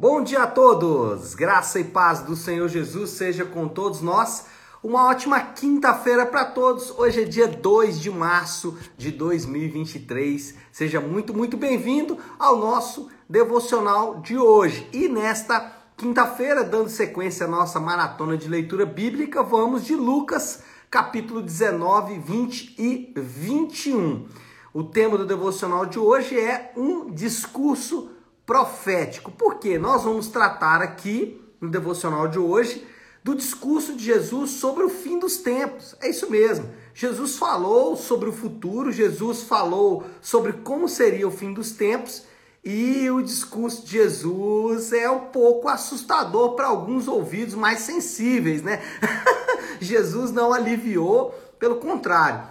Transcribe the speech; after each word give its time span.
Bom 0.00 0.22
dia 0.22 0.44
a 0.44 0.46
todos! 0.46 1.34
Graça 1.34 1.78
e 1.78 1.84
paz 1.84 2.22
do 2.22 2.34
Senhor 2.34 2.66
Jesus 2.68 3.10
seja 3.10 3.44
com 3.44 3.68
todos 3.68 4.00
nós. 4.00 4.46
Uma 4.82 5.10
ótima 5.10 5.38
quinta-feira 5.38 6.24
para 6.24 6.46
todos. 6.46 6.90
Hoje 6.98 7.20
é 7.20 7.24
dia 7.26 7.46
2 7.46 8.00
de 8.00 8.10
março 8.10 8.78
de 8.96 9.10
2023. 9.10 10.54
Seja 10.72 11.02
muito, 11.02 11.34
muito 11.34 11.54
bem-vindo 11.54 12.16
ao 12.38 12.56
nosso 12.56 13.10
devocional 13.28 14.22
de 14.22 14.38
hoje. 14.38 14.88
E 14.90 15.06
nesta 15.06 15.70
quinta-feira, 15.98 16.64
dando 16.64 16.88
sequência 16.88 17.44
à 17.44 17.50
nossa 17.50 17.78
maratona 17.78 18.38
de 18.38 18.48
leitura 18.48 18.86
bíblica, 18.86 19.42
vamos 19.42 19.84
de 19.84 19.94
Lucas, 19.94 20.62
capítulo 20.90 21.42
19, 21.42 22.18
20 22.20 22.74
e 22.78 23.12
21. 23.14 24.26
O 24.72 24.82
tema 24.82 25.18
do 25.18 25.26
devocional 25.26 25.84
de 25.84 25.98
hoje 25.98 26.40
é 26.40 26.72
um 26.74 27.10
discurso 27.10 28.09
profético. 28.50 29.30
Porque 29.30 29.78
nós 29.78 30.02
vamos 30.02 30.26
tratar 30.26 30.82
aqui 30.82 31.40
no 31.60 31.70
devocional 31.70 32.26
de 32.26 32.36
hoje 32.36 32.84
do 33.22 33.36
discurso 33.36 33.94
de 33.94 34.02
Jesus 34.02 34.50
sobre 34.52 34.82
o 34.82 34.88
fim 34.88 35.20
dos 35.20 35.36
tempos. 35.36 35.94
É 36.00 36.10
isso 36.10 36.28
mesmo. 36.28 36.68
Jesus 36.92 37.36
falou 37.36 37.94
sobre 37.94 38.28
o 38.28 38.32
futuro, 38.32 38.90
Jesus 38.90 39.44
falou 39.44 40.04
sobre 40.20 40.52
como 40.52 40.88
seria 40.88 41.28
o 41.28 41.30
fim 41.30 41.52
dos 41.52 41.70
tempos, 41.70 42.24
e 42.64 43.08
o 43.08 43.22
discurso 43.22 43.86
de 43.86 43.92
Jesus 43.92 44.92
é 44.92 45.08
um 45.08 45.26
pouco 45.26 45.68
assustador 45.68 46.56
para 46.56 46.66
alguns 46.66 47.06
ouvidos 47.06 47.54
mais 47.54 47.80
sensíveis, 47.80 48.62
né? 48.62 48.82
Jesus 49.80 50.32
não 50.32 50.52
aliviou, 50.52 51.30
pelo 51.58 51.76
contrário, 51.76 52.42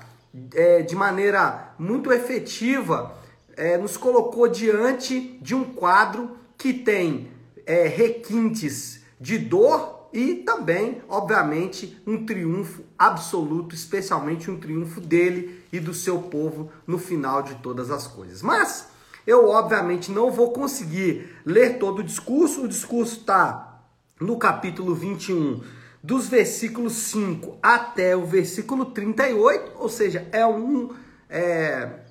é, 0.55 0.81
de 0.81 0.95
maneira 0.95 1.73
muito 1.77 2.11
efetiva, 2.13 3.18
é, 3.59 3.77
nos 3.77 3.97
colocou 3.97 4.47
diante 4.47 5.37
de 5.41 5.53
um 5.53 5.65
quadro 5.65 6.37
que 6.57 6.71
tem 6.71 7.29
é, 7.65 7.87
requintes 7.87 9.01
de 9.19 9.37
dor 9.37 10.07
e 10.13 10.35
também, 10.35 11.01
obviamente, 11.09 12.01
um 12.07 12.25
triunfo 12.25 12.83
absoluto, 12.97 13.75
especialmente 13.75 14.49
um 14.49 14.57
triunfo 14.57 15.01
dele 15.01 15.61
e 15.73 15.79
do 15.79 15.93
seu 15.93 16.19
povo 16.19 16.71
no 16.87 16.97
final 16.97 17.43
de 17.43 17.55
todas 17.55 17.91
as 17.91 18.07
coisas. 18.07 18.41
Mas 18.41 18.87
eu, 19.27 19.49
obviamente, 19.49 20.09
não 20.09 20.31
vou 20.31 20.53
conseguir 20.53 21.29
ler 21.45 21.77
todo 21.79 21.99
o 21.99 22.03
discurso, 22.03 22.63
o 22.63 22.67
discurso 22.67 23.19
está 23.19 23.81
no 24.21 24.37
capítulo 24.37 24.95
21, 24.95 25.61
dos 26.01 26.29
versículos 26.29 26.93
5 26.93 27.57
até 27.61 28.15
o 28.15 28.25
versículo 28.25 28.85
38, 28.85 29.73
ou 29.75 29.89
seja, 29.89 30.25
é 30.31 30.47
um. 30.47 30.91
É, 31.29 32.07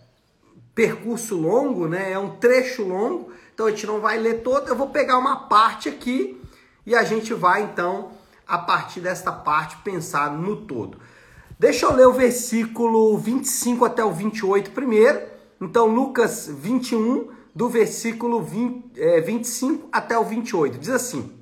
percurso 0.78 1.34
longo, 1.34 1.88
né? 1.88 2.12
É 2.12 2.18
um 2.20 2.36
trecho 2.36 2.84
longo, 2.84 3.32
então 3.52 3.66
a 3.66 3.70
gente 3.70 3.84
não 3.84 4.00
vai 4.00 4.16
ler 4.16 4.42
todo. 4.44 4.68
Eu 4.68 4.76
vou 4.76 4.90
pegar 4.90 5.18
uma 5.18 5.48
parte 5.48 5.88
aqui 5.88 6.40
e 6.86 6.94
a 6.94 7.02
gente 7.02 7.34
vai 7.34 7.64
então, 7.64 8.12
a 8.46 8.56
partir 8.58 9.00
desta 9.00 9.32
parte, 9.32 9.76
pensar 9.78 10.30
no 10.30 10.54
todo. 10.54 11.00
Deixa 11.58 11.84
eu 11.84 11.92
ler 11.92 12.06
o 12.06 12.12
versículo 12.12 13.18
25 13.18 13.84
até 13.84 14.04
o 14.04 14.12
28 14.12 14.70
primeiro. 14.70 15.20
Então, 15.60 15.86
Lucas 15.86 16.46
21, 16.48 17.28
do 17.52 17.68
versículo 17.68 18.40
20, 18.40 19.00
é, 19.00 19.20
25 19.20 19.88
até 19.90 20.16
o 20.16 20.22
28, 20.22 20.78
diz 20.78 20.90
assim: 20.90 21.36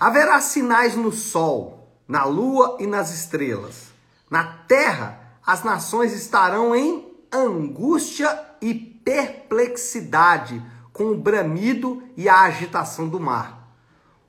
Haverá 0.00 0.40
sinais 0.40 0.96
no 0.96 1.12
sol, 1.12 1.92
na 2.08 2.24
lua 2.24 2.78
e 2.80 2.86
nas 2.86 3.12
estrelas. 3.12 3.90
Na 4.30 4.44
terra, 4.66 5.36
as 5.44 5.62
nações 5.62 6.14
estarão 6.14 6.74
em 6.74 7.09
angústia 7.32 8.38
e 8.60 8.74
perplexidade 8.74 10.62
com 10.92 11.12
o 11.12 11.16
bramido 11.16 12.02
e 12.16 12.28
a 12.28 12.42
agitação 12.42 13.08
do 13.08 13.18
mar. 13.18 13.74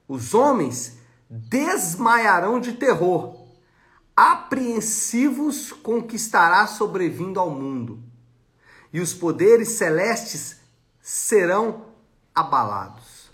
Os 0.07 0.33
homens 0.33 0.97
desmaiarão 1.29 2.59
de 2.59 2.73
terror, 2.73 3.45
apreensivos 4.15 5.71
com 5.71 5.99
o 5.99 6.03
que 6.03 6.15
estará 6.15 6.67
sobrevindo 6.67 7.39
ao 7.39 7.49
mundo, 7.49 7.99
e 8.91 8.99
os 8.99 9.13
poderes 9.13 9.69
celestes 9.69 10.59
serão 11.01 11.85
abalados. 12.35 13.31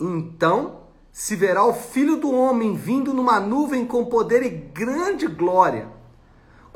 Então 0.00 0.88
se 1.12 1.34
verá 1.36 1.64
o 1.64 1.74
Filho 1.74 2.16
do 2.16 2.30
Homem 2.30 2.76
vindo 2.76 3.12
numa 3.12 3.40
nuvem 3.40 3.84
com 3.84 4.04
poder 4.06 4.42
e 4.42 4.48
grande 4.48 5.26
glória 5.26 5.97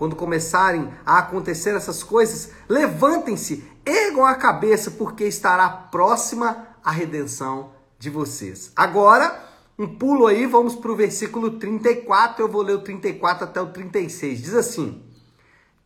quando 0.02 0.16
começarem 0.16 0.92
a 1.06 1.18
acontecer 1.18 1.76
essas 1.76 2.02
coisas, 2.02 2.50
levantem-se, 2.68 3.62
ergam 3.86 4.26
a 4.26 4.34
cabeça, 4.34 4.90
porque 4.90 5.22
estará 5.22 5.68
próxima 5.68 6.66
a 6.82 6.90
redenção 6.90 7.70
de 8.00 8.10
vocês. 8.10 8.72
Agora, 8.74 9.40
um 9.78 9.86
pulo 9.86 10.26
aí, 10.26 10.44
vamos 10.44 10.74
para 10.74 10.90
o 10.90 10.96
versículo 10.96 11.52
34, 11.52 12.42
eu 12.42 12.48
vou 12.48 12.62
ler 12.62 12.72
o 12.72 12.82
34 12.82 13.44
até 13.44 13.60
o 13.60 13.68
36. 13.68 14.42
Diz 14.42 14.54
assim: 14.54 15.04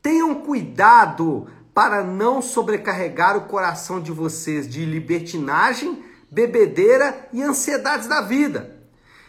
Tenham 0.01 0.37
cuidado 0.37 1.49
para 1.75 2.03
não 2.03 2.41
sobrecarregar 2.41 3.37
o 3.37 3.43
coração 3.43 4.01
de 4.01 4.13
vocês 4.13 4.67
de 4.67 4.87
libertinagem, 4.87 6.03
bebedeira 6.31 7.29
e 7.35 7.43
ansiedades 7.43 8.09
da 8.09 8.23
vida. 8.23 8.81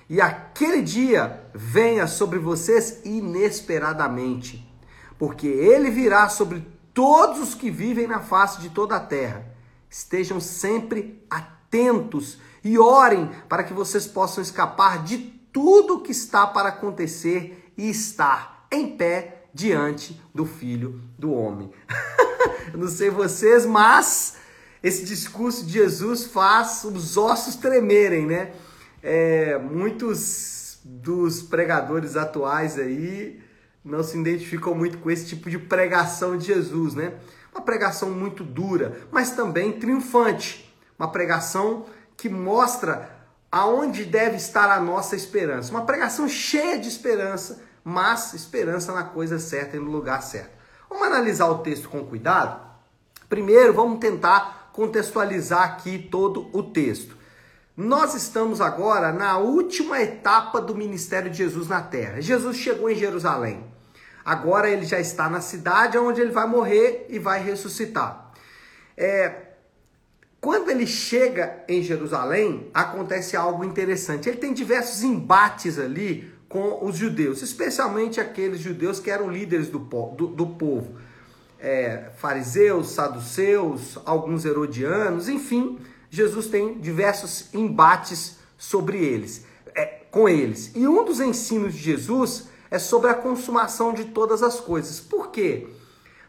E 0.09 0.21
aquele 0.21 0.81
dia 0.81 1.43
venha 1.53 2.07
sobre 2.07 2.39
vocês 2.39 3.01
inesperadamente 3.03 4.65
porque 5.17 5.47
ele 5.47 5.89
virá 5.89 6.29
sobre 6.29 6.65
todos 6.93 7.39
os 7.39 7.55
que 7.55 7.69
vivem 7.69 8.07
na 8.07 8.19
face 8.19 8.61
de 8.61 8.69
toda 8.69 8.95
a 8.95 8.99
terra. 8.99 9.45
Estejam 9.89 10.39
sempre 10.39 11.23
atentos 11.29 12.39
e 12.63 12.77
orem 12.77 13.29
para 13.47 13.63
que 13.63 13.73
vocês 13.73 14.05
possam 14.07 14.41
escapar 14.41 15.03
de 15.03 15.17
tudo 15.51 16.01
que 16.01 16.11
está 16.11 16.45
para 16.45 16.69
acontecer 16.69 17.71
e 17.77 17.89
estar 17.89 18.67
em 18.71 18.97
pé 18.97 19.45
diante 19.53 20.21
do 20.33 20.45
Filho 20.45 21.01
do 21.17 21.31
Homem. 21.33 21.71
Eu 22.73 22.79
não 22.79 22.87
sei 22.87 23.09
vocês, 23.09 23.65
mas 23.65 24.37
esse 24.83 25.03
discurso 25.05 25.65
de 25.65 25.73
Jesus 25.73 26.25
faz 26.25 26.83
os 26.83 27.17
ossos 27.17 27.55
tremerem, 27.55 28.25
né? 28.25 28.51
É, 29.01 29.57
muitos 29.57 30.79
dos 30.83 31.41
pregadores 31.41 32.15
atuais 32.15 32.77
aí 32.77 33.41
não 33.87 34.03
se 34.03 34.17
identificam 34.17 34.75
muito 34.75 34.97
com 34.97 35.09
esse 35.09 35.25
tipo 35.25 35.49
de 35.49 35.57
pregação 35.57 36.37
de 36.37 36.45
Jesus, 36.45 36.93
né? 36.93 37.13
Uma 37.53 37.61
pregação 37.61 38.11
muito 38.11 38.43
dura, 38.43 39.01
mas 39.11 39.31
também 39.31 39.79
triunfante. 39.79 40.71
Uma 40.99 41.11
pregação 41.11 41.85
que 42.15 42.29
mostra 42.29 43.09
aonde 43.51 44.03
deve 44.03 44.35
estar 44.35 44.69
a 44.69 44.79
nossa 44.79 45.15
esperança. 45.15 45.71
Uma 45.71 45.85
pregação 45.85 46.27
cheia 46.27 46.77
de 46.77 46.87
esperança, 46.87 47.61
mas 47.83 48.33
esperança 48.33 48.91
na 48.93 49.03
coisa 49.03 49.39
certa 49.39 49.77
e 49.77 49.79
no 49.79 49.89
lugar 49.89 50.21
certo. 50.21 50.51
Vamos 50.89 51.07
analisar 51.07 51.47
o 51.47 51.59
texto 51.59 51.89
com 51.89 52.05
cuidado? 52.05 52.59
Primeiro, 53.29 53.73
vamos 53.73 53.99
tentar 53.99 54.69
contextualizar 54.73 55.63
aqui 55.63 55.97
todo 55.97 56.49
o 56.53 56.61
texto. 56.63 57.17
Nós 57.75 58.15
estamos 58.15 58.59
agora 58.59 59.11
na 59.11 59.37
última 59.37 60.01
etapa 60.01 60.59
do 60.59 60.75
ministério 60.75 61.29
de 61.29 61.37
Jesus 61.37 61.67
na 61.67 61.81
terra. 61.81 62.21
Jesus 62.21 62.57
chegou 62.57 62.89
em 62.89 62.95
Jerusalém. 62.95 63.76
Agora 64.27 64.69
ele 64.69 64.85
já 64.85 64.99
está 64.99 65.29
na 65.29 65.39
cidade 65.39 65.97
onde 65.97 66.19
ele 66.19 66.31
vai 66.31 66.45
morrer 66.45 67.05
e 67.07 67.17
vai 67.17 67.41
ressuscitar. 67.41 68.33
É, 68.97 69.33
quando 70.41 70.69
ele 70.69 70.85
chega 70.85 71.63
em 71.65 71.81
Jerusalém, 71.81 72.69
acontece 72.73 73.37
algo 73.37 73.63
interessante. 73.63 74.27
Ele 74.27 74.37
tem 74.37 74.53
diversos 74.53 75.01
embates 75.01 75.79
ali 75.79 76.29
com 76.49 76.85
os 76.85 76.97
judeus, 76.97 77.41
especialmente 77.41 78.19
aqueles 78.19 78.59
judeus 78.59 78.99
que 78.99 79.09
eram 79.09 79.31
líderes 79.31 79.69
do, 79.69 79.79
do, 79.79 80.27
do 80.27 80.47
povo. 80.47 80.97
É, 81.57 82.11
fariseus, 82.17 82.89
saduceus, 82.91 83.97
alguns 84.03 84.43
herodianos, 84.43 85.29
enfim, 85.29 85.79
Jesus 86.09 86.47
tem 86.47 86.79
diversos 86.79 87.53
embates 87.53 88.39
sobre 88.57 88.97
eles, 88.97 89.45
é, 89.73 89.85
com 90.11 90.27
eles. 90.27 90.69
E 90.75 90.85
um 90.85 91.05
dos 91.05 91.21
ensinos 91.21 91.73
de 91.73 91.79
Jesus 91.79 92.49
é 92.69 92.79
sobre 92.79 93.09
a 93.09 93.13
consumação 93.13 93.93
de 93.93 94.05
todas 94.05 94.43
as 94.43 94.59
coisas. 94.59 94.99
Por 94.99 95.31
quê? 95.31 95.67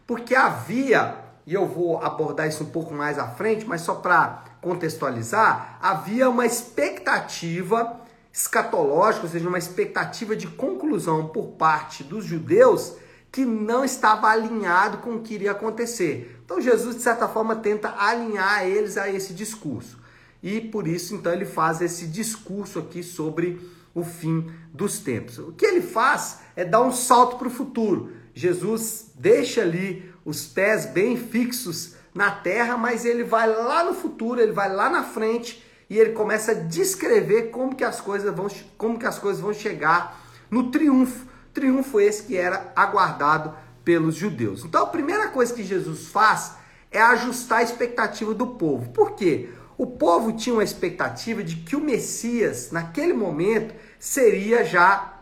Porque 0.07 0.35
havia, 0.35 1.17
e 1.47 1.55
eu 1.55 1.67
vou 1.67 2.03
abordar 2.03 2.49
isso 2.49 2.65
um 2.65 2.71
pouco 2.71 2.95
mais 2.95 3.19
à 3.19 3.29
frente, 3.29 3.67
mas 3.67 3.83
só 3.83 3.95
para 3.95 4.45
contextualizar, 4.61 5.79
havia 5.81 6.29
uma 6.29 6.47
expectativa 6.47 8.01
escatológica, 8.33 9.27
ou 9.27 9.31
seja, 9.31 9.49
uma 9.49 9.59
expectativa 9.59 10.37
de 10.37 10.47
conclusão 10.47 11.29
por 11.29 11.49
parte 11.53 12.05
dos 12.05 12.25
judeus 12.25 12.95
que 13.31 13.45
não 13.45 13.85
estava 13.85 14.29
alinhado 14.29 14.99
com 14.99 15.17
o 15.17 15.21
que 15.21 15.35
iria 15.35 15.53
acontecer. 15.53 16.41
Então 16.45 16.61
Jesus, 16.61 16.97
de 16.97 17.03
certa 17.03 17.29
forma, 17.29 17.57
tenta 17.57 17.95
alinhar 17.99 18.67
eles 18.67 18.97
a 18.97 19.09
esse 19.11 19.35
discurso. 19.35 19.99
E 20.43 20.61
por 20.61 20.87
isso, 20.87 21.15
então, 21.15 21.33
ele 21.33 21.45
faz 21.45 21.81
esse 21.81 22.07
discurso 22.07 22.79
aqui 22.79 23.03
sobre 23.03 23.61
o 23.99 24.05
fim 24.05 24.51
dos 24.73 24.99
tempos. 24.99 25.39
O 25.39 25.53
que 25.53 25.67
ele 25.67 25.83
faz 25.83 26.41
é 26.55 26.65
dar 26.65 26.83
um 26.83 26.93
salto 26.93 27.37
para 27.37 27.49
o 27.49 27.51
futuro. 27.51 28.13
Jesus 28.35 29.11
deixa 29.15 29.63
ali 29.63 30.13
os 30.25 30.47
pés 30.47 30.87
bem 30.87 31.17
fixos 31.17 31.95
na 32.15 32.31
terra, 32.31 32.77
mas 32.77 33.05
ele 33.05 33.25
vai 33.25 33.49
lá 33.49 33.85
no 33.85 33.95
futuro, 33.95 34.41
ele 34.41 34.53
vai 34.53 34.73
lá 34.73 34.89
na 34.89 35.03
frente 35.03 35.65
e 35.91 35.99
ele 35.99 36.13
começa 36.13 36.53
a 36.53 36.55
descrever 36.55 37.51
como 37.51 37.75
que 37.75 37.85
as 37.85 38.01
coisas 38.01 38.35
vão, 38.35 38.49
como 38.77 38.99
que 38.99 39.07
as 39.07 39.19
coisas 39.19 39.41
vão 39.41 39.53
chegar 39.53 40.21
no 40.51 40.71
triunfo. 40.71 41.27
Triunfo 41.53 42.01
esse 42.01 42.25
que 42.25 42.37
era 42.37 42.73
aguardado 42.77 43.55
pelos 43.85 44.15
judeus. 44.15 44.65
Então 44.65 44.83
a 44.83 44.87
primeira 44.87 45.29
coisa 45.29 45.55
que 45.55 45.65
Jesus 45.65 46.09
faz 46.09 46.53
é 46.91 47.01
ajustar 47.01 47.61
a 47.61 47.63
expectativa 47.63 48.35
do 48.35 48.47
povo. 48.47 48.91
Por 48.91 49.13
quê? 49.13 49.49
O 49.77 49.87
povo 49.87 50.33
tinha 50.33 50.55
uma 50.55 50.65
expectativa 50.65 51.43
de 51.43 51.57
que 51.57 51.77
o 51.77 51.81
Messias, 51.81 52.71
naquele 52.71 53.13
momento, 53.13 53.75
seria 53.99 54.65
já 54.65 55.21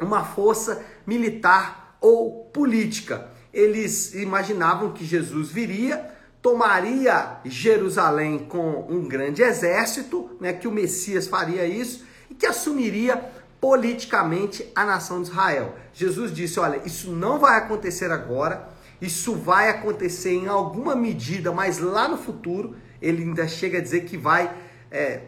uma 0.00 0.24
força 0.24 0.84
militar 1.06 1.96
ou 2.00 2.44
política. 2.52 3.28
Eles 3.52 4.14
imaginavam 4.14 4.92
que 4.92 5.04
Jesus 5.04 5.50
viria, 5.50 6.08
tomaria 6.40 7.38
Jerusalém 7.44 8.38
com 8.38 8.86
um 8.88 9.08
grande 9.08 9.42
exército, 9.42 10.30
né, 10.40 10.52
que 10.52 10.68
o 10.68 10.72
Messias 10.72 11.26
faria 11.26 11.66
isso 11.66 12.04
e 12.30 12.34
que 12.34 12.46
assumiria 12.46 13.16
politicamente 13.60 14.70
a 14.74 14.84
nação 14.84 15.22
de 15.22 15.30
Israel. 15.30 15.74
Jesus 15.92 16.32
disse: 16.32 16.60
Olha, 16.60 16.80
isso 16.84 17.10
não 17.10 17.38
vai 17.38 17.58
acontecer 17.58 18.10
agora, 18.12 18.68
isso 19.00 19.34
vai 19.34 19.68
acontecer 19.68 20.32
em 20.32 20.46
alguma 20.46 20.94
medida, 20.94 21.52
mas 21.52 21.78
lá 21.78 22.08
no 22.08 22.16
futuro. 22.16 22.76
Ele 23.00 23.22
ainda 23.22 23.46
chega 23.46 23.78
a 23.78 23.80
dizer 23.80 24.06
que 24.06 24.16
vai 24.16 24.52
é, 24.90 25.20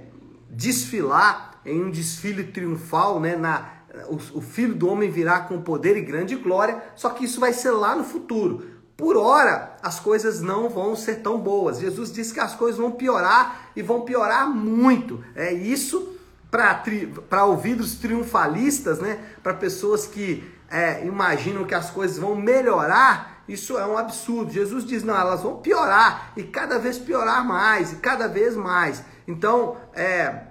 desfilar 0.50 1.50
em 1.65 1.83
um 1.83 1.91
desfile 1.91 2.45
triunfal, 2.45 3.21
né, 3.21 3.37
na, 3.37 3.69
o, 4.09 4.39
o 4.39 4.41
filho 4.41 4.75
do 4.75 4.89
homem 4.89 5.11
virá 5.11 5.41
com 5.41 5.61
poder 5.61 5.97
e 5.97 6.03
grande 6.03 6.37
glória, 6.37 6.83
só 6.95 7.11
que 7.11 7.25
isso 7.25 7.41
vai 7.41 7.53
ser 7.53 7.71
lá 7.73 7.95
no 7.95 8.05
futuro. 8.05 8.81
Por 8.97 9.17
hora, 9.17 9.77
as 9.83 9.99
coisas 9.99 10.43
não 10.43 10.69
vão 10.69 10.95
ser 10.95 11.17
tão 11.17 11.39
boas. 11.39 11.81
Jesus 11.81 12.12
disse 12.12 12.35
que 12.35 12.41
as 12.41 12.55
coisas 12.55 12.79
vão 12.79 12.91
piorar 12.91 13.71
e 13.75 13.81
vão 13.81 14.03
piorar 14.03 14.49
muito. 14.49 15.25
É 15.35 15.53
isso 15.53 16.17
para 16.51 17.45
ouvidos 17.47 17.95
triunfalistas, 17.95 18.99
né? 18.99 19.19
Para 19.43 19.55
pessoas 19.55 20.06
que 20.06 20.45
é, 20.71 21.06
imaginam 21.06 21.65
que 21.65 21.75
as 21.75 21.91
coisas 21.91 22.19
vão 22.19 22.37
melhorar. 22.37 23.43
Isso 23.49 23.79
é 23.79 23.87
um 23.87 23.97
absurdo. 23.97 24.53
Jesus 24.53 24.85
diz: 24.85 25.03
não, 25.03 25.17
elas 25.17 25.43
vão 25.43 25.56
piorar 25.56 26.33
e 26.37 26.43
cada 26.43 26.79
vez 26.79 26.99
piorar 26.99 27.43
mais 27.43 27.93
e 27.95 27.97
cada 27.97 28.29
vez 28.29 28.55
mais. 28.55 29.03
Então, 29.27 29.79
é, 29.95 30.43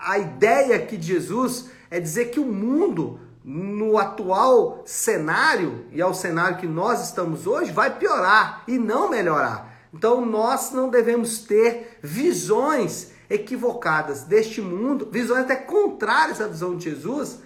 a 0.00 0.18
ideia 0.18 0.76
aqui 0.76 0.96
de 0.96 1.06
Jesus 1.06 1.70
é 1.90 2.00
dizer 2.00 2.26
que 2.26 2.40
o 2.40 2.46
mundo, 2.46 3.20
no 3.44 3.96
atual 3.98 4.82
cenário, 4.84 5.86
e 5.92 6.00
é 6.00 6.06
o 6.06 6.14
cenário 6.14 6.58
que 6.58 6.66
nós 6.66 7.04
estamos 7.04 7.46
hoje, 7.46 7.72
vai 7.72 7.96
piorar 7.96 8.64
e 8.66 8.78
não 8.78 9.08
melhorar. 9.08 9.74
Então 9.92 10.24
nós 10.24 10.72
não 10.72 10.88
devemos 10.88 11.38
ter 11.38 11.98
visões 12.02 13.12
equivocadas 13.30 14.22
deste 14.22 14.60
mundo, 14.60 15.08
visões 15.10 15.44
até 15.44 15.56
contrárias 15.56 16.40
à 16.40 16.46
visão 16.46 16.76
de 16.76 16.90
Jesus 16.90 17.40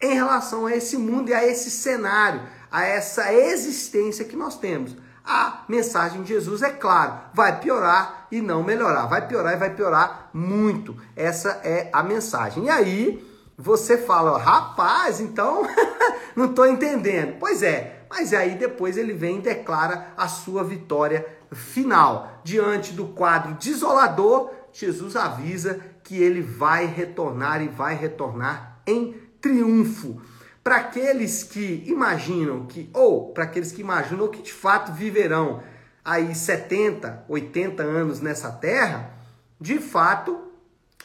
em 0.00 0.14
relação 0.14 0.66
a 0.66 0.76
esse 0.76 0.96
mundo 0.96 1.30
e 1.30 1.34
a 1.34 1.46
esse 1.46 1.70
cenário, 1.70 2.42
a 2.70 2.84
essa 2.84 3.32
existência 3.32 4.24
que 4.24 4.36
nós 4.36 4.58
temos. 4.58 4.96
A 5.26 5.64
mensagem 5.68 6.22
de 6.22 6.28
Jesus 6.28 6.62
é 6.62 6.70
clara, 6.70 7.24
vai 7.34 7.58
piorar 7.58 8.28
e 8.30 8.40
não 8.40 8.62
melhorar, 8.62 9.06
vai 9.06 9.26
piorar 9.26 9.54
e 9.54 9.58
vai 9.58 9.74
piorar 9.74 10.30
muito. 10.32 10.96
Essa 11.16 11.60
é 11.64 11.90
a 11.92 12.00
mensagem. 12.00 12.66
E 12.66 12.70
aí, 12.70 13.26
você 13.58 13.98
fala, 13.98 14.38
rapaz, 14.38 15.20
então 15.20 15.66
não 16.36 16.44
estou 16.44 16.64
entendendo. 16.64 17.38
Pois 17.40 17.64
é, 17.64 18.06
mas 18.08 18.32
aí 18.32 18.54
depois 18.54 18.96
ele 18.96 19.14
vem 19.14 19.38
e 19.38 19.42
declara 19.42 20.12
a 20.16 20.28
sua 20.28 20.62
vitória 20.62 21.26
final. 21.50 22.40
Diante 22.44 22.92
do 22.92 23.06
quadro 23.06 23.54
desolador, 23.54 24.52
Jesus 24.72 25.16
avisa 25.16 25.80
que 26.04 26.22
ele 26.22 26.40
vai 26.40 26.86
retornar 26.86 27.62
e 27.62 27.68
vai 27.68 27.96
retornar 27.96 28.80
em 28.86 29.14
triunfo. 29.40 30.20
Para 30.66 30.78
aqueles 30.78 31.44
que 31.44 31.84
imaginam 31.86 32.66
que, 32.66 32.90
ou 32.92 33.32
para 33.32 33.44
aqueles 33.44 33.70
que 33.70 33.80
imaginam 33.80 34.26
que 34.26 34.42
de 34.42 34.52
fato 34.52 34.90
viverão 34.90 35.62
aí 36.04 36.34
70, 36.34 37.24
80 37.28 37.84
anos 37.84 38.20
nessa 38.20 38.50
terra, 38.50 39.12
de 39.60 39.78
fato 39.78 40.36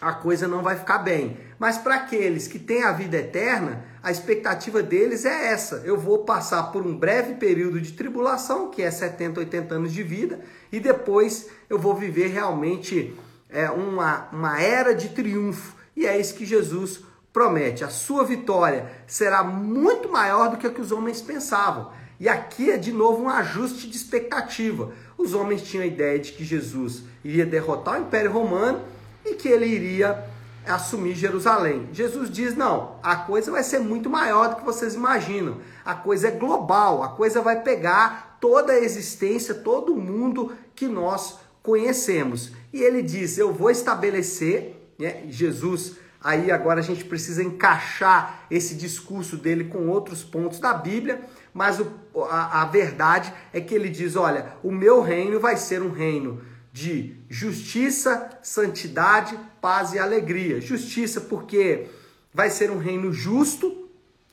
a 0.02 0.14
coisa 0.14 0.48
não 0.48 0.64
vai 0.64 0.78
ficar 0.78 0.98
bem. 0.98 1.38
Mas 1.60 1.78
para 1.78 1.94
aqueles 1.94 2.48
que 2.48 2.58
têm 2.58 2.82
a 2.82 2.92
vida 2.92 3.18
eterna, 3.18 3.86
a 4.02 4.10
expectativa 4.10 4.82
deles 4.82 5.26
é 5.26 5.50
essa: 5.52 5.84
eu 5.86 5.96
vou 5.96 6.26
passar 6.26 6.72
por 6.72 6.84
um 6.84 6.98
breve 6.98 7.36
período 7.36 7.80
de 7.80 7.92
tribulação, 7.92 8.72
que 8.72 8.82
é 8.82 8.90
70, 8.90 9.42
80 9.42 9.76
anos 9.76 9.94
de 9.94 10.02
vida, 10.02 10.40
e 10.72 10.80
depois 10.80 11.52
eu 11.70 11.78
vou 11.78 11.94
viver 11.94 12.30
realmente 12.30 13.16
é, 13.48 13.70
uma, 13.70 14.28
uma 14.32 14.60
era 14.60 14.96
de 14.96 15.10
triunfo. 15.10 15.76
E 15.96 16.08
é 16.08 16.20
isso 16.20 16.34
que 16.34 16.48
Jesus 16.48 17.11
promete. 17.34 17.84
A 17.84 17.90
sua 17.90 18.24
vitória 18.24 18.92
será 19.08 19.44
muito 19.44 20.10
maior 20.10 20.50
do 20.50 20.58
que 20.58 20.68
o 20.68 20.74
que 20.74 20.82
os 20.82 20.92
homens 20.92 21.22
pensavam. 21.22 21.92
E 22.20 22.30
aqui 22.30 22.70
é 22.70 22.78
de 22.78 22.92
novo 22.92 23.24
um 23.24 23.30
ajuste 23.30 23.90
de 23.90 23.98
expectativa. 23.98 24.92
Os 25.18 25.34
homens 25.34 25.64
tinham 25.64 25.84
a 25.84 25.88
ideia 25.88 26.20
de 26.20 26.34
que 26.34 26.44
Jesus 26.44 27.04
iria 27.24 27.46
derrotar 27.46 28.00
o 28.00 28.04
Império 28.04 28.32
Romano 28.32 28.82
e 29.26 29.34
que 29.34 29.48
ele 29.48 29.66
iria 29.66 30.24
assumir 30.68 31.16
Jerusalém. 31.16 31.90
Jesus 31.92 32.30
diz: 32.30 32.56
não, 32.56 33.00
a 33.02 33.16
coisa 33.16 33.52
vai 33.52 33.64
ser 33.64 33.80
muito 33.80 34.10
maior 34.10 34.50
do 34.50 34.56
que 34.58 34.66
vocês 34.66 34.94
imaginam. 34.94 35.58
A 35.84 35.96
coisa 35.96 36.28
é 36.28 36.32
global, 36.32 37.02
a 37.02 37.10
coisa 37.10 37.42
vai 37.42 37.62
pegar 37.62 38.38
toda 38.40 38.74
a 38.74 38.80
existência, 38.80 39.56
todo 39.56 39.94
o 39.94 40.00
mundo 40.00 40.54
que 40.76 40.88
nós 40.88 41.40
conhecemos. 41.64 42.52
E 42.72 42.82
ele 42.82 43.02
diz: 43.02 43.38
eu 43.38 43.52
vou 43.54 43.72
estabelecer, 43.72 44.94
né? 45.00 45.24
Jesus. 45.28 45.96
Aí 46.24 46.52
agora 46.52 46.80
a 46.80 46.84
gente 46.84 47.04
precisa 47.04 47.44
encaixar 47.44 48.46
esse 48.52 48.76
discurso 48.76 49.38
dele 49.38 49.64
com 49.64 49.88
outros 49.90 50.24
pontos 50.24 50.60
da 50.60 50.72
Bíblia, 50.72 51.22
mas 51.52 51.80
o, 51.80 51.88
a, 52.30 52.62
a 52.62 52.66
verdade 52.66 53.34
é 53.52 53.60
que 53.60 53.74
ele 53.74 53.90
diz: 53.90 54.16
olha, 54.16 54.54
o 54.62 54.72
meu 54.72 55.02
reino 55.02 55.40
vai 55.40 55.58
ser 55.58 55.82
um 55.82 55.92
reino 55.92 56.42
de 56.72 57.16
justiça, 57.28 58.30
santidade, 58.44 59.38
paz 59.60 59.94
e 59.94 60.00
alegria. 60.00 60.62
Justiça 60.62 61.20
porque 61.22 61.88
vai 62.32 62.52
ser 62.52 62.70
um 62.70 62.78
reino 62.78 63.12
justo, 63.12 63.90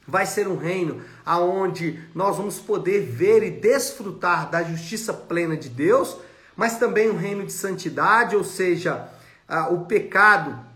vai 0.07 0.27
ser 0.27 0.47
um 0.47 0.57
reino 0.57 1.01
aonde 1.25 1.99
nós 2.15 2.37
vamos 2.37 2.59
poder 2.59 3.01
ver 3.01 3.43
e 3.43 3.51
desfrutar 3.51 4.51
da 4.51 4.63
justiça 4.63 5.13
plena 5.15 5.57
de 5.57 5.71
Deus, 5.71 6.19
mas 6.55 6.79
também 6.79 7.11
um 7.11 7.17
reino 7.17 7.47
de 7.47 7.53
santidade, 7.53 8.37
ou 8.37 8.45
seja, 8.45 9.09
o 9.71 9.87
pecado 9.87 10.68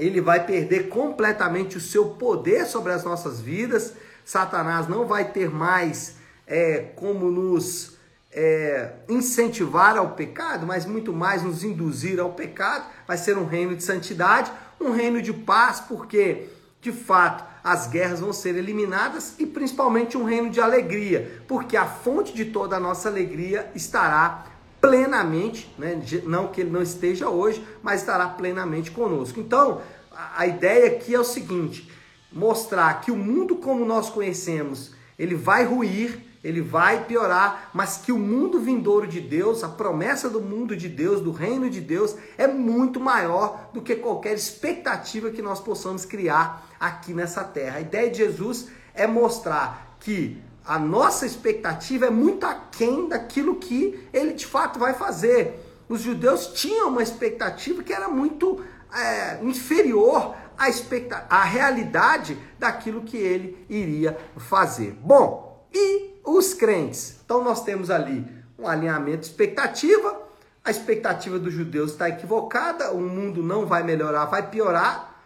ele 0.00 0.20
vai 0.20 0.44
perder 0.46 0.88
completamente 0.88 1.76
o 1.76 1.80
seu 1.80 2.10
poder 2.10 2.66
sobre 2.66 2.92
as 2.92 3.04
nossas 3.04 3.40
vidas. 3.40 3.92
Satanás 4.24 4.88
não 4.88 5.06
vai 5.06 5.30
ter 5.30 5.50
mais 5.50 6.16
é, 6.46 6.90
como 6.96 7.30
nos 7.30 7.98
é, 8.32 8.92
incentivar 9.08 9.96
ao 9.96 10.10
pecado, 10.12 10.66
mas 10.66 10.86
muito 10.86 11.12
mais 11.12 11.42
nos 11.42 11.62
induzir 11.62 12.18
ao 12.18 12.32
pecado. 12.32 12.86
Vai 13.06 13.18
ser 13.18 13.36
um 13.36 13.44
reino 13.44 13.76
de 13.76 13.82
santidade, 13.82 14.50
um 14.80 14.90
reino 14.90 15.20
de 15.20 15.32
paz, 15.32 15.80
porque 15.80 16.48
de 16.80 16.92
fato 16.92 17.44
as 17.62 17.86
guerras 17.86 18.20
vão 18.20 18.32
ser 18.32 18.56
eliminadas 18.56 19.34
e 19.38 19.44
principalmente 19.44 20.16
um 20.16 20.24
reino 20.24 20.48
de 20.48 20.60
alegria, 20.60 21.42
porque 21.46 21.76
a 21.76 21.84
fonte 21.84 22.32
de 22.32 22.46
toda 22.46 22.76
a 22.76 22.80
nossa 22.80 23.08
alegria 23.08 23.70
estará 23.74 24.46
plenamente, 24.80 25.72
né? 25.78 26.00
não 26.24 26.48
que 26.48 26.60
ele 26.60 26.70
não 26.70 26.82
esteja 26.82 27.28
hoje, 27.28 27.64
mas 27.82 28.00
estará 28.00 28.28
plenamente 28.28 28.90
conosco. 28.90 29.40
Então, 29.40 29.80
a 30.36 30.46
ideia 30.46 30.88
aqui 30.88 31.14
é 31.14 31.20
o 31.20 31.24
seguinte: 31.24 31.90
mostrar 32.32 33.00
que 33.00 33.10
o 33.10 33.16
mundo 33.16 33.56
como 33.56 33.84
nós 33.84 34.10
conhecemos, 34.10 34.92
ele 35.18 35.34
vai 35.34 35.64
ruir 35.64 36.30
ele 36.42 36.62
vai 36.62 37.04
piorar, 37.04 37.70
mas 37.74 37.98
que 37.98 38.10
o 38.10 38.18
mundo 38.18 38.60
vindouro 38.60 39.06
de 39.06 39.20
Deus, 39.20 39.62
a 39.62 39.68
promessa 39.68 40.28
do 40.28 40.40
mundo 40.40 40.74
de 40.74 40.88
Deus, 40.88 41.20
do 41.20 41.32
reino 41.32 41.68
de 41.68 41.80
Deus, 41.80 42.16
é 42.38 42.46
muito 42.46 42.98
maior 42.98 43.70
do 43.74 43.82
que 43.82 43.94
qualquer 43.96 44.34
expectativa 44.34 45.30
que 45.30 45.42
nós 45.42 45.60
possamos 45.60 46.06
criar 46.06 46.66
aqui 46.80 47.12
nessa 47.12 47.44
terra. 47.44 47.76
A 47.76 47.82
ideia 47.82 48.10
de 48.10 48.18
Jesus 48.18 48.68
é 48.94 49.06
mostrar 49.06 49.96
que 50.00 50.38
a 50.64 50.78
nossa 50.78 51.26
expectativa 51.26 52.06
é 52.06 52.10
muito 52.10 52.44
aquém 52.44 53.08
daquilo 53.08 53.56
que 53.56 54.08
ele 54.12 54.32
de 54.32 54.46
fato 54.46 54.78
vai 54.78 54.94
fazer. 54.94 55.66
Os 55.88 56.00
judeus 56.02 56.48
tinham 56.48 56.88
uma 56.88 57.02
expectativa 57.02 57.82
que 57.82 57.92
era 57.92 58.08
muito 58.08 58.62
é, 58.94 59.42
inferior 59.42 60.34
à, 60.56 60.66
à 61.28 61.44
realidade 61.44 62.38
daquilo 62.58 63.02
que 63.02 63.16
ele 63.16 63.64
iria 63.68 64.16
fazer. 64.36 64.92
Bom, 65.02 65.66
e 65.72 66.20
os 66.24 66.54
crentes. 66.54 67.20
Então 67.24 67.42
nós 67.42 67.64
temos 67.64 67.90
ali 67.90 68.24
um 68.58 68.66
alinhamento 68.66 69.26
expectativa. 69.26 70.20
A 70.64 70.70
expectativa 70.70 71.38
dos 71.38 71.54
judeus 71.54 71.92
está 71.92 72.08
equivocada, 72.08 72.92
o 72.92 73.00
mundo 73.00 73.42
não 73.42 73.64
vai 73.64 73.82
melhorar, 73.82 74.26
vai 74.26 74.50
piorar, 74.50 75.22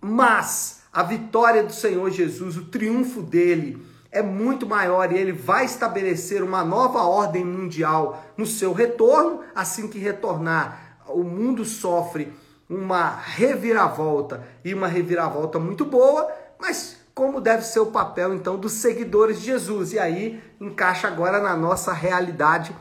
mas 0.00 0.80
a 0.90 1.02
vitória 1.02 1.62
do 1.62 1.72
Senhor 1.72 2.10
Jesus, 2.10 2.56
o 2.56 2.64
triunfo 2.64 3.22
dele 3.22 3.86
é 4.10 4.22
muito 4.22 4.66
maior 4.66 5.12
e 5.12 5.18
ele 5.18 5.32
vai 5.32 5.64
estabelecer 5.64 6.42
uma 6.42 6.64
nova 6.64 7.02
ordem 7.02 7.44
mundial 7.44 8.24
no 8.36 8.46
seu 8.46 8.72
retorno. 8.72 9.40
Assim 9.54 9.88
que 9.88 9.98
retornar, 9.98 10.98
o 11.08 11.22
mundo 11.22 11.64
sofre 11.64 12.32
uma 12.68 13.10
reviravolta 13.10 14.46
e 14.64 14.74
uma 14.74 14.86
reviravolta 14.86 15.58
muito 15.58 15.84
boa, 15.84 16.30
mas 16.58 16.96
como 17.14 17.40
deve 17.40 17.64
ser 17.64 17.80
o 17.80 17.86
papel 17.86 18.34
então 18.34 18.56
dos 18.56 18.72
seguidores 18.72 19.40
de 19.40 19.46
Jesus. 19.46 19.92
E 19.92 19.98
aí 19.98 20.42
encaixa 20.60 21.08
agora 21.08 21.40
na 21.40 21.56
nossa 21.56 21.92
realidade 21.92 22.74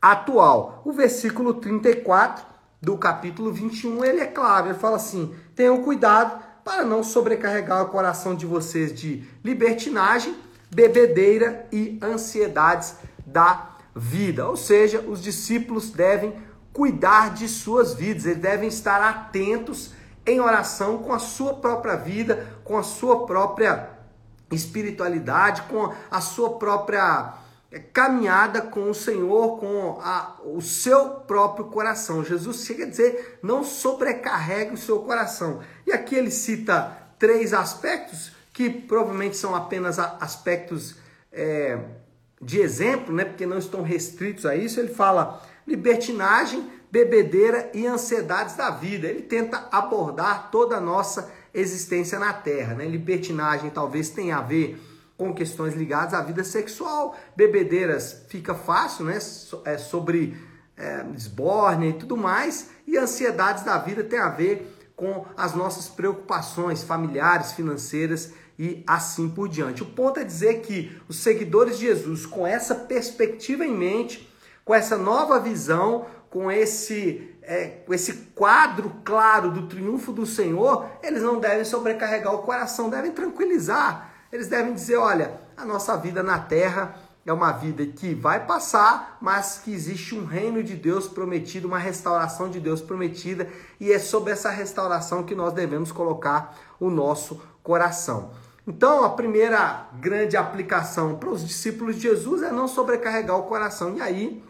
atual. 0.00 0.82
O 0.84 0.92
versículo 0.92 1.54
34 1.54 2.44
do 2.80 2.96
capítulo 2.96 3.52
21, 3.52 4.04
ele 4.04 4.20
é 4.20 4.26
claro, 4.26 4.68
ele 4.68 4.78
fala 4.78 4.96
assim: 4.96 5.34
"Tenham 5.54 5.82
cuidado 5.82 6.40
para 6.64 6.84
não 6.84 7.02
sobrecarregar 7.02 7.82
o 7.82 7.88
coração 7.88 8.34
de 8.34 8.46
vocês 8.46 8.94
de 8.94 9.24
libertinagem, 9.42 10.36
bebedeira 10.70 11.66
e 11.72 11.98
ansiedades 12.02 12.94
da 13.26 13.76
vida". 13.94 14.48
Ou 14.48 14.56
seja, 14.56 15.00
os 15.00 15.22
discípulos 15.22 15.90
devem 15.90 16.34
cuidar 16.72 17.34
de 17.34 17.48
suas 17.48 17.94
vidas, 17.94 18.26
eles 18.26 18.38
devem 18.38 18.68
estar 18.68 19.02
atentos 19.02 19.92
em 20.26 20.40
oração 20.40 20.98
com 20.98 21.12
a 21.12 21.18
sua 21.18 21.54
própria 21.54 21.96
vida, 21.96 22.46
com 22.64 22.76
a 22.76 22.82
sua 22.82 23.26
própria 23.26 23.90
espiritualidade, 24.50 25.62
com 25.62 25.92
a 26.10 26.20
sua 26.20 26.58
própria 26.58 27.34
é, 27.70 27.78
caminhada 27.78 28.60
com 28.60 28.90
o 28.90 28.94
Senhor, 28.94 29.58
com 29.58 30.00
a, 30.00 30.36
o 30.44 30.60
seu 30.60 31.10
próprio 31.10 31.66
coração. 31.66 32.24
Jesus 32.24 32.64
chega 32.64 32.84
a 32.84 32.88
dizer: 32.88 33.38
não 33.42 33.62
sobrecarregue 33.62 34.74
o 34.74 34.78
seu 34.78 35.00
coração. 35.00 35.60
E 35.86 35.92
aqui 35.92 36.14
ele 36.14 36.30
cita 36.30 36.96
três 37.18 37.52
aspectos 37.52 38.32
que 38.60 38.68
provavelmente 38.68 39.38
são 39.38 39.54
apenas 39.54 39.98
aspectos 39.98 40.96
é, 41.32 41.78
de 42.42 42.60
exemplo, 42.60 43.14
né? 43.14 43.24
Porque 43.24 43.46
não 43.46 43.56
estão 43.56 43.80
restritos 43.80 44.44
a 44.44 44.54
isso. 44.54 44.78
Ele 44.78 44.92
fala 44.92 45.42
libertinagem, 45.66 46.70
bebedeira 46.92 47.70
e 47.72 47.86
ansiedades 47.86 48.56
da 48.56 48.68
vida. 48.68 49.06
Ele 49.06 49.22
tenta 49.22 49.66
abordar 49.72 50.50
toda 50.50 50.76
a 50.76 50.80
nossa 50.80 51.32
existência 51.54 52.18
na 52.18 52.34
Terra. 52.34 52.74
Né? 52.74 52.84
Libertinagem 52.84 53.70
talvez 53.70 54.10
tenha 54.10 54.36
a 54.36 54.42
ver 54.42 54.78
com 55.16 55.32
questões 55.32 55.72
ligadas 55.72 56.12
à 56.12 56.20
vida 56.20 56.44
sexual. 56.44 57.16
Bebedeiras 57.34 58.26
fica 58.28 58.54
fácil, 58.54 59.06
né? 59.06 59.16
É 59.64 59.78
sobre 59.78 60.36
é, 60.76 61.02
e 61.88 61.92
tudo 61.94 62.14
mais. 62.14 62.68
E 62.86 62.98
ansiedades 62.98 63.64
da 63.64 63.78
vida 63.78 64.04
tem 64.04 64.18
a 64.18 64.28
ver 64.28 64.76
com 64.94 65.24
as 65.34 65.54
nossas 65.54 65.88
preocupações 65.88 66.82
familiares, 66.82 67.52
financeiras 67.52 68.34
e 68.62 68.84
assim 68.86 69.26
por 69.26 69.48
diante. 69.48 69.82
O 69.82 69.86
ponto 69.86 70.20
é 70.20 70.24
dizer 70.24 70.60
que 70.60 70.94
os 71.08 71.16
seguidores 71.16 71.78
de 71.78 71.86
Jesus, 71.86 72.26
com 72.26 72.46
essa 72.46 72.74
perspectiva 72.74 73.64
em 73.64 73.74
mente, 73.74 74.30
com 74.66 74.74
essa 74.74 74.98
nova 74.98 75.40
visão, 75.40 76.04
com 76.28 76.52
esse, 76.52 77.34
é, 77.40 77.68
com 77.86 77.94
esse 77.94 78.12
quadro 78.34 78.92
claro 79.02 79.50
do 79.50 79.66
triunfo 79.66 80.12
do 80.12 80.26
Senhor, 80.26 80.90
eles 81.02 81.22
não 81.22 81.40
devem 81.40 81.64
sobrecarregar 81.64 82.34
o 82.34 82.42
coração, 82.42 82.90
devem 82.90 83.12
tranquilizar. 83.12 84.12
Eles 84.30 84.46
devem 84.46 84.74
dizer: 84.74 84.96
olha, 84.96 85.40
a 85.56 85.64
nossa 85.64 85.96
vida 85.96 86.22
na 86.22 86.38
terra 86.38 86.96
é 87.24 87.32
uma 87.32 87.52
vida 87.52 87.86
que 87.86 88.12
vai 88.12 88.44
passar, 88.44 89.16
mas 89.22 89.62
que 89.64 89.72
existe 89.72 90.14
um 90.14 90.26
reino 90.26 90.62
de 90.62 90.76
Deus 90.76 91.08
prometido, 91.08 91.66
uma 91.66 91.78
restauração 91.78 92.50
de 92.50 92.60
Deus 92.60 92.82
prometida, 92.82 93.48
e 93.80 93.90
é 93.90 93.98
sobre 93.98 94.34
essa 94.34 94.50
restauração 94.50 95.22
que 95.22 95.34
nós 95.34 95.54
devemos 95.54 95.90
colocar 95.90 96.54
o 96.78 96.90
nosso 96.90 97.40
coração. 97.62 98.30
Então, 98.70 99.02
a 99.02 99.10
primeira 99.10 99.88
grande 99.94 100.36
aplicação 100.36 101.16
para 101.16 101.28
os 101.28 101.44
discípulos 101.44 101.96
de 101.96 102.02
Jesus 102.02 102.40
é 102.40 102.52
não 102.52 102.68
sobrecarregar 102.68 103.36
o 103.36 103.42
coração. 103.42 103.96
E 103.96 104.00
aí, 104.00 104.44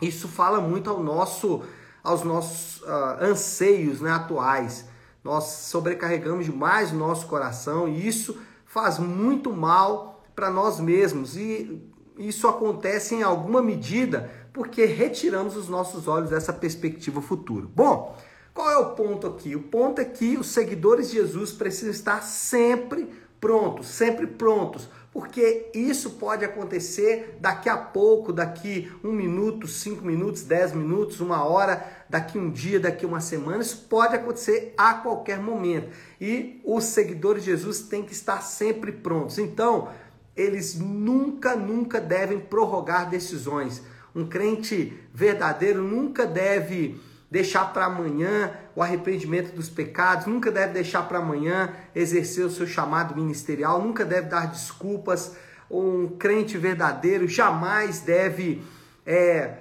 isso 0.00 0.28
fala 0.28 0.60
muito 0.60 0.88
ao 0.88 1.02
nosso, 1.02 1.64
aos 2.00 2.22
nossos 2.22 2.80
uh, 2.82 3.16
anseios 3.20 4.00
né, 4.00 4.12
atuais. 4.12 4.84
Nós 5.24 5.42
sobrecarregamos 5.44 6.44
demais 6.46 6.92
o 6.92 6.94
nosso 6.94 7.26
coração 7.26 7.88
e 7.88 8.06
isso 8.06 8.38
faz 8.64 9.00
muito 9.00 9.52
mal 9.52 10.24
para 10.36 10.48
nós 10.48 10.78
mesmos. 10.78 11.36
E 11.36 11.82
isso 12.16 12.46
acontece 12.46 13.16
em 13.16 13.24
alguma 13.24 13.60
medida 13.60 14.30
porque 14.52 14.84
retiramos 14.84 15.56
os 15.56 15.68
nossos 15.68 16.06
olhos 16.06 16.30
dessa 16.30 16.52
perspectiva 16.52 17.20
futura. 17.20 17.66
Bom, 17.74 18.16
qual 18.54 18.70
é 18.70 18.76
o 18.78 18.92
ponto 18.92 19.26
aqui? 19.26 19.56
O 19.56 19.62
ponto 19.64 20.00
é 20.00 20.04
que 20.04 20.38
os 20.38 20.46
seguidores 20.46 21.10
de 21.10 21.16
Jesus 21.16 21.50
precisam 21.50 21.90
estar 21.90 22.22
sempre 22.22 23.25
prontos, 23.40 23.86
sempre 23.86 24.26
prontos 24.26 24.88
porque 25.16 25.70
isso 25.72 26.10
pode 26.10 26.44
acontecer 26.44 27.38
daqui 27.40 27.70
a 27.70 27.76
pouco, 27.78 28.34
daqui 28.34 28.92
um 29.02 29.12
minuto, 29.12 29.66
cinco 29.66 30.04
minutos, 30.04 30.42
dez 30.42 30.74
minutos, 30.74 31.20
uma 31.20 31.42
hora, 31.42 31.82
daqui 32.06 32.36
um 32.36 32.50
dia, 32.50 32.78
daqui 32.78 33.06
uma 33.06 33.18
semana. 33.18 33.62
Isso 33.62 33.86
pode 33.88 34.14
acontecer 34.14 34.74
a 34.76 34.92
qualquer 34.92 35.40
momento. 35.40 35.88
E 36.20 36.60
os 36.62 36.84
seguidores 36.84 37.44
de 37.44 37.50
Jesus 37.50 37.80
têm 37.80 38.04
que 38.04 38.12
estar 38.12 38.42
sempre 38.42 38.92
prontos. 38.92 39.38
Então, 39.38 39.88
eles 40.36 40.78
nunca, 40.78 41.56
nunca 41.56 41.98
devem 41.98 42.38
prorrogar 42.38 43.08
decisões. 43.08 43.80
Um 44.14 44.28
crente 44.28 45.00
verdadeiro 45.14 45.82
nunca 45.82 46.26
deve 46.26 47.00
deixar 47.30 47.72
para 47.72 47.86
amanhã 47.86 48.52
o 48.76 48.82
arrependimento 48.82 49.54
dos 49.54 49.70
pecados, 49.70 50.26
nunca 50.26 50.52
deve 50.52 50.74
deixar 50.74 51.08
para 51.08 51.18
amanhã 51.18 51.72
exercer 51.94 52.44
o 52.44 52.50
seu 52.50 52.66
chamado 52.66 53.16
ministerial, 53.16 53.80
nunca 53.80 54.04
deve 54.04 54.28
dar 54.28 54.48
desculpas. 54.48 55.34
Um 55.70 56.08
crente 56.18 56.58
verdadeiro 56.58 57.26
jamais 57.26 58.00
deve 58.00 58.62
é, 59.06 59.54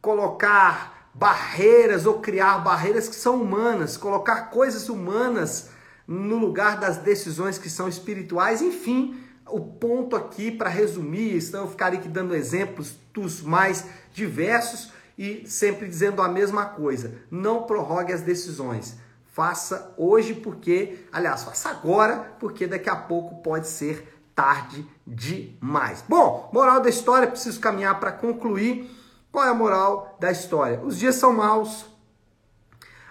colocar 0.00 1.10
barreiras 1.12 2.06
ou 2.06 2.20
criar 2.20 2.58
barreiras 2.58 3.08
que 3.08 3.16
são 3.16 3.42
humanas, 3.42 3.96
colocar 3.96 4.42
coisas 4.42 4.88
humanas 4.88 5.70
no 6.06 6.38
lugar 6.38 6.78
das 6.78 6.98
decisões 6.98 7.58
que 7.58 7.68
são 7.68 7.88
espirituais, 7.88 8.62
enfim. 8.62 9.18
O 9.48 9.60
ponto 9.60 10.14
aqui, 10.14 10.52
para 10.52 10.70
resumir, 10.70 11.40
senão 11.42 11.62
eu 11.62 11.68
ficaria 11.68 11.98
aqui 11.98 12.08
dando 12.08 12.34
exemplos 12.34 12.94
dos 13.12 13.42
mais 13.42 13.84
diversos, 14.14 14.92
e 15.16 15.46
sempre 15.46 15.88
dizendo 15.88 16.22
a 16.22 16.28
mesma 16.28 16.66
coisa: 16.66 17.14
não 17.30 17.62
prorrogue 17.62 18.12
as 18.12 18.22
decisões. 18.22 18.96
Faça 19.26 19.94
hoje 19.96 20.34
porque, 20.34 21.06
aliás, 21.10 21.42
faça 21.42 21.70
agora 21.70 22.34
porque 22.38 22.66
daqui 22.66 22.90
a 22.90 22.96
pouco 22.96 23.42
pode 23.42 23.66
ser 23.66 24.20
tarde 24.34 24.86
demais. 25.06 26.04
Bom, 26.06 26.50
moral 26.52 26.80
da 26.80 26.90
história, 26.90 27.28
preciso 27.28 27.60
caminhar 27.60 27.98
para 27.98 28.12
concluir. 28.12 28.90
Qual 29.30 29.44
é 29.44 29.48
a 29.48 29.54
moral 29.54 30.16
da 30.20 30.30
história? 30.30 30.80
Os 30.84 30.98
dias 30.98 31.14
são 31.14 31.32
maus, 31.32 31.86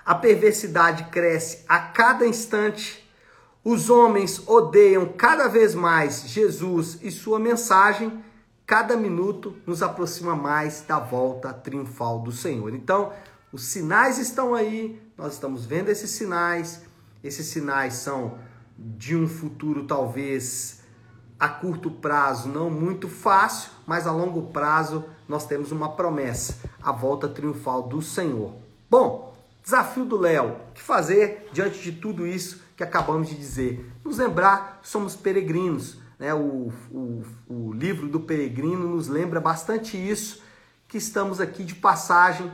a 0.05 0.13
perversidade 0.13 1.05
cresce 1.05 1.63
a 1.67 1.79
cada 1.79 2.27
instante, 2.27 3.09
os 3.63 3.89
homens 3.89 4.47
odeiam 4.47 5.07
cada 5.07 5.47
vez 5.47 5.73
mais 5.73 6.23
Jesus 6.27 6.99
e 7.01 7.09
sua 7.09 7.39
mensagem 7.39 8.23
cada 8.71 8.95
minuto 8.95 9.57
nos 9.67 9.83
aproxima 9.83 10.33
mais 10.33 10.85
da 10.87 10.97
volta 10.97 11.51
triunfal 11.51 12.19
do 12.19 12.31
Senhor. 12.31 12.73
Então, 12.73 13.11
os 13.51 13.65
sinais 13.65 14.17
estão 14.17 14.55
aí, 14.55 14.97
nós 15.17 15.33
estamos 15.33 15.65
vendo 15.65 15.89
esses 15.89 16.09
sinais. 16.11 16.81
Esses 17.21 17.47
sinais 17.47 17.95
são 17.95 18.37
de 18.77 19.13
um 19.13 19.27
futuro 19.27 19.83
talvez 19.83 20.79
a 21.37 21.49
curto 21.49 21.91
prazo 21.91 22.47
não 22.47 22.69
muito 22.69 23.09
fácil, 23.09 23.71
mas 23.85 24.07
a 24.07 24.11
longo 24.13 24.53
prazo 24.53 25.03
nós 25.27 25.45
temos 25.45 25.73
uma 25.73 25.91
promessa, 25.91 26.55
a 26.81 26.93
volta 26.93 27.27
triunfal 27.27 27.83
do 27.83 28.01
Senhor. 28.01 28.53
Bom, 28.89 29.35
desafio 29.61 30.05
do 30.05 30.15
Léo, 30.15 30.55
o 30.69 30.73
que 30.73 30.81
fazer 30.81 31.49
diante 31.51 31.81
de 31.81 31.91
tudo 31.91 32.25
isso 32.25 32.61
que 32.77 32.85
acabamos 32.85 33.27
de 33.27 33.35
dizer? 33.35 33.91
Nos 34.01 34.17
lembrar, 34.17 34.79
somos 34.81 35.13
peregrinos, 35.13 36.00
né, 36.21 36.35
o, 36.35 36.71
o, 36.91 37.23
o 37.49 37.73
livro 37.73 38.07
do 38.07 38.19
peregrino 38.19 38.87
nos 38.87 39.07
lembra 39.07 39.41
bastante 39.41 39.97
isso, 39.97 40.43
que 40.87 40.99
estamos 40.99 41.41
aqui 41.41 41.63
de 41.63 41.73
passagem, 41.73 42.51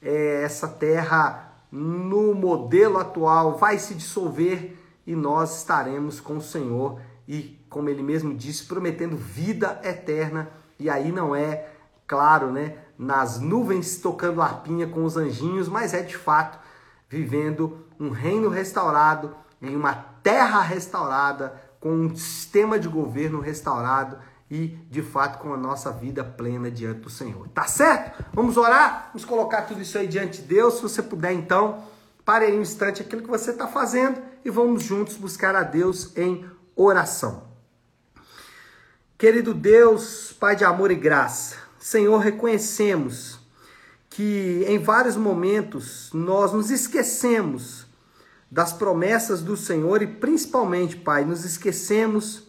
é, 0.00 0.42
essa 0.42 0.66
terra 0.66 1.52
no 1.70 2.34
modelo 2.34 2.96
atual 2.96 3.58
vai 3.58 3.78
se 3.78 3.94
dissolver 3.94 4.74
e 5.06 5.14
nós 5.14 5.58
estaremos 5.58 6.18
com 6.18 6.38
o 6.38 6.40
Senhor 6.40 6.98
e, 7.28 7.62
como 7.68 7.90
ele 7.90 8.02
mesmo 8.02 8.34
disse, 8.34 8.64
prometendo 8.64 9.18
vida 9.18 9.78
eterna. 9.84 10.48
E 10.78 10.88
aí 10.88 11.12
não 11.12 11.36
é, 11.36 11.68
claro, 12.06 12.50
né, 12.50 12.78
nas 12.98 13.38
nuvens 13.38 13.98
tocando 13.98 14.40
arpinha 14.40 14.86
com 14.86 15.04
os 15.04 15.18
anjinhos, 15.18 15.68
mas 15.68 15.92
é 15.92 16.00
de 16.00 16.16
fato 16.16 16.58
vivendo 17.06 17.84
um 18.00 18.08
reino 18.08 18.48
restaurado, 18.48 19.36
em 19.60 19.76
uma 19.76 19.92
terra 20.22 20.62
restaurada, 20.62 21.60
com 21.84 21.90
um 21.90 22.16
sistema 22.16 22.78
de 22.78 22.88
governo 22.88 23.40
restaurado 23.40 24.16
e, 24.50 24.68
de 24.90 25.02
fato, 25.02 25.38
com 25.38 25.52
a 25.52 25.56
nossa 25.58 25.92
vida 25.92 26.24
plena 26.24 26.70
diante 26.70 27.00
do 27.00 27.10
Senhor. 27.10 27.46
Tá 27.48 27.64
certo? 27.64 28.24
Vamos 28.32 28.56
orar? 28.56 29.08
Vamos 29.08 29.26
colocar 29.26 29.62
tudo 29.62 29.82
isso 29.82 29.98
aí 29.98 30.08
diante 30.08 30.40
de 30.40 30.48
Deus. 30.48 30.76
Se 30.76 30.82
você 30.82 31.02
puder, 31.02 31.34
então, 31.34 31.84
pare 32.24 32.46
aí 32.46 32.58
um 32.58 32.62
instante 32.62 33.02
aquilo 33.02 33.20
que 33.20 33.28
você 33.28 33.50
está 33.50 33.68
fazendo 33.68 34.18
e 34.42 34.48
vamos 34.48 34.82
juntos 34.82 35.18
buscar 35.18 35.54
a 35.54 35.62
Deus 35.62 36.16
em 36.16 36.50
oração. 36.74 37.48
Querido 39.18 39.52
Deus, 39.52 40.32
Pai 40.32 40.56
de 40.56 40.64
amor 40.64 40.90
e 40.90 40.94
graça, 40.94 41.56
Senhor, 41.78 42.16
reconhecemos 42.16 43.38
que 44.08 44.64
em 44.66 44.78
vários 44.78 45.16
momentos 45.18 46.10
nós 46.14 46.50
nos 46.50 46.70
esquecemos 46.70 47.86
das 48.50 48.72
promessas 48.72 49.42
do 49.42 49.56
Senhor 49.56 50.02
e 50.02 50.06
principalmente, 50.06 50.96
Pai, 50.96 51.24
nos 51.24 51.44
esquecemos 51.44 52.44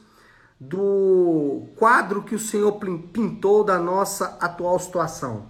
do 0.60 1.68
quadro 1.76 2.24
que 2.24 2.36
o 2.36 2.40
Senhor 2.40 2.74
pintou 3.12 3.64
da 3.64 3.78
nossa 3.78 4.38
atual 4.40 4.80
situação. 4.80 5.48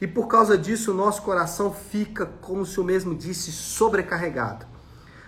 E 0.00 0.06
por 0.06 0.26
causa 0.26 0.58
disso, 0.58 0.92
o 0.92 0.94
nosso 0.94 1.22
coração 1.22 1.72
fica, 1.72 2.26
como 2.40 2.62
o 2.62 2.66
Senhor 2.66 2.84
mesmo 2.84 3.14
disse, 3.14 3.50
sobrecarregado. 3.52 4.66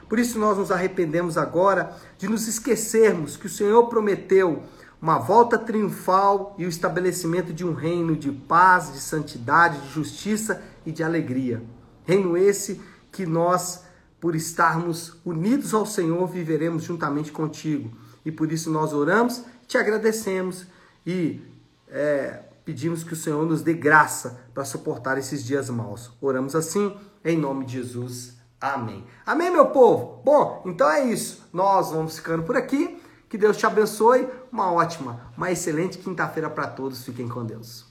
Por 0.08 0.18
isso 0.18 0.38
nós 0.38 0.58
nos 0.58 0.70
arrependemos 0.70 1.36
agora 1.36 1.96
de 2.18 2.28
nos 2.28 2.46
esquecermos 2.46 3.36
que 3.36 3.46
o 3.46 3.50
Senhor 3.50 3.88
prometeu 3.88 4.62
uma 5.00 5.18
volta 5.18 5.58
triunfal 5.58 6.54
e 6.58 6.64
o 6.64 6.68
estabelecimento 6.68 7.52
de 7.52 7.66
um 7.66 7.74
reino 7.74 8.16
de 8.16 8.30
paz, 8.30 8.92
de 8.92 9.00
santidade, 9.00 9.80
de 9.80 9.92
justiça 9.92 10.62
e 10.84 10.92
de 10.92 11.02
alegria. 11.02 11.62
Reino 12.04 12.36
esse 12.36 12.80
que 13.10 13.26
nós, 13.26 13.84
por 14.26 14.34
estarmos 14.34 15.12
unidos 15.24 15.72
ao 15.72 15.86
Senhor, 15.86 16.26
viveremos 16.26 16.82
juntamente 16.82 17.30
contigo. 17.30 17.96
E 18.24 18.32
por 18.32 18.50
isso 18.50 18.68
nós 18.72 18.92
oramos, 18.92 19.44
te 19.68 19.78
agradecemos 19.78 20.66
e 21.06 21.40
é, 21.86 22.42
pedimos 22.64 23.04
que 23.04 23.12
o 23.12 23.16
Senhor 23.16 23.46
nos 23.46 23.62
dê 23.62 23.72
graça 23.72 24.40
para 24.52 24.64
suportar 24.64 25.16
esses 25.16 25.44
dias 25.44 25.70
maus. 25.70 26.10
Oramos 26.20 26.56
assim, 26.56 26.92
em 27.24 27.38
nome 27.38 27.66
de 27.66 27.74
Jesus. 27.74 28.34
Amém. 28.60 29.06
Amém, 29.24 29.48
meu 29.48 29.66
povo? 29.66 30.20
Bom, 30.24 30.60
então 30.66 30.90
é 30.90 31.04
isso. 31.04 31.48
Nós 31.52 31.92
vamos 31.92 32.16
ficando 32.16 32.42
por 32.42 32.56
aqui. 32.56 33.00
Que 33.28 33.38
Deus 33.38 33.56
te 33.56 33.64
abençoe. 33.64 34.28
Uma 34.50 34.72
ótima, 34.72 35.30
uma 35.36 35.52
excelente 35.52 35.98
quinta-feira 35.98 36.50
para 36.50 36.66
todos. 36.66 37.04
Fiquem 37.04 37.28
com 37.28 37.44
Deus. 37.44 37.85